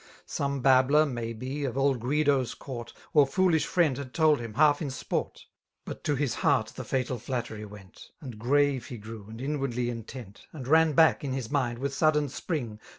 Some 0.25 0.61
babbler, 0.61 1.05
may 1.05 1.31
be, 1.31 1.63
of 1.63 1.77
old 1.77 1.99
Guido's 1.99 2.55
court. 2.55 2.91
Or 3.13 3.27
foolish 3.27 3.67
friend 3.67 3.95
had 3.99 4.15
told 4.15 4.39
him, 4.39 4.55
half 4.55 4.81
in 4.81 4.89
sport: 4.89 5.41
ss 5.41 5.45
But 5.85 6.03
to 6.05 6.15
his 6.15 6.33
heart 6.41 6.69
the 6.75 6.83
falal 6.83 7.21
flattery 7.21 7.65
went; 7.65 8.09
And 8.19 8.39
grave 8.39 8.87
he 8.87 8.97
grew, 8.97 9.27
and 9.29 9.39
inwanliy 9.39 9.89
intent. 9.89 10.47
And 10.53 10.67
ran 10.67 10.93
back, 10.93 11.23
in 11.23 11.33
his 11.33 11.51
mind, 11.51 11.77
with 11.77 11.93
sudden 11.93 12.29
spring. 12.29 12.79